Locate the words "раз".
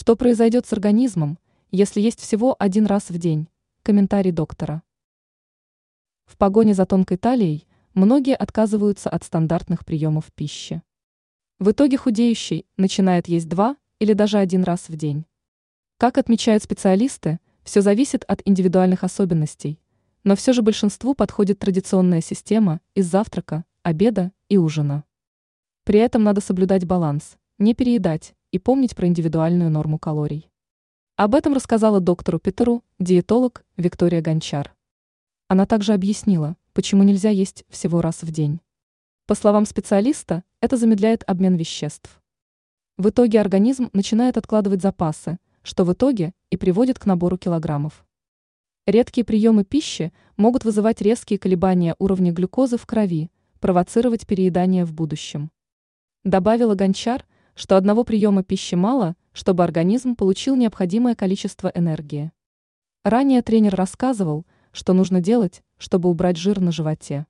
2.86-3.10, 14.64-14.88, 38.00-38.22